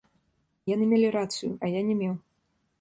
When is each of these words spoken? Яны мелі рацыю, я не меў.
Яны 0.73 0.85
мелі 0.95 1.13
рацыю, 1.17 1.53
я 1.79 1.87
не 1.91 2.01
меў. 2.03 2.19